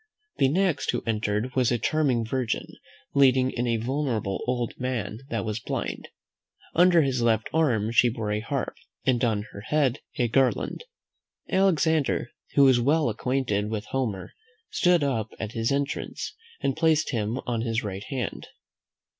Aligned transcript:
The 0.37 0.47
next 0.49 0.89
who 0.89 1.03
entered 1.05 1.53
was 1.55 1.71
a 1.71 1.77
charming 1.77 2.25
virgin, 2.25 2.65
leading 3.13 3.51
in 3.51 3.67
a 3.67 3.77
venerable 3.77 4.43
old 4.47 4.73
man 4.79 5.19
that 5.29 5.45
was 5.45 5.59
blind. 5.59 6.09
Under 6.73 7.03
her 7.03 7.11
left 7.23 7.47
arm 7.53 7.91
she 7.91 8.09
bore 8.09 8.31
a 8.31 8.39
harp, 8.39 8.73
and 9.05 9.23
on 9.23 9.43
her 9.51 9.61
head 9.61 9.99
a 10.17 10.27
garland. 10.27 10.85
Alexander, 11.51 12.31
who 12.55 12.63
was 12.63 12.77
very 12.77 12.85
well 12.87 13.09
acquainted 13.09 13.69
with 13.69 13.85
Homer, 13.91 14.33
stood 14.71 15.03
up 15.03 15.29
at 15.39 15.51
his 15.51 15.71
entrance, 15.71 16.33
and 16.61 16.75
placed 16.75 17.11
him 17.11 17.37
on 17.45 17.61
his 17.61 17.83
right 17.83 18.05
hand. 18.05 18.47